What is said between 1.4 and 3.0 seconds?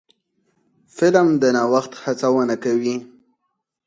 د نوښت هڅونه کوي